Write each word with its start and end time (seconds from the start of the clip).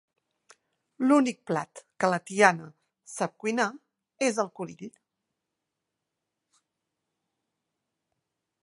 L'únic 1.09 1.43
plat 1.51 1.81
que 2.03 2.09
la 2.13 2.19
tiama 2.29 2.71
sap 3.17 3.35
cuinar 3.45 3.69
és 4.29 4.41
el 4.45 4.51
conill. 4.61 4.89